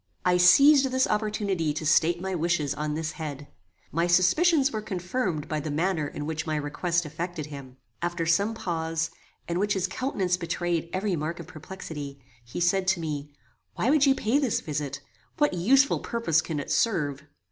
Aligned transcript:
I 0.25 0.37
seized 0.37 0.89
this 0.89 1.05
opportunity 1.05 1.75
to 1.75 1.85
state 1.85 2.19
my 2.19 2.33
wishes 2.33 2.73
on 2.73 2.95
this 2.95 3.11
head. 3.11 3.47
My 3.91 4.07
suspicions 4.07 4.71
were 4.71 4.81
confirmed 4.81 5.47
by 5.47 5.59
the 5.59 5.69
manner 5.69 6.07
in 6.07 6.25
which 6.25 6.47
my 6.47 6.55
request 6.55 7.05
affected 7.05 7.45
him. 7.45 7.77
After 8.01 8.25
some 8.25 8.55
pause, 8.55 9.11
in 9.47 9.59
which 9.59 9.73
his 9.75 9.85
countenance 9.87 10.37
betrayed 10.37 10.89
every 10.91 11.15
mark 11.15 11.39
of 11.39 11.45
perplexity, 11.45 12.19
he 12.43 12.59
said 12.59 12.87
to 12.87 12.99
me, 12.99 13.31
"Why 13.75 13.91
would 13.91 14.07
you 14.07 14.15
pay 14.15 14.39
this 14.39 14.59
visit? 14.59 15.01
What 15.37 15.53
useful 15.53 15.99
purpose 15.99 16.41
can 16.41 16.59
it 16.59 16.71
serve?" 16.71 17.23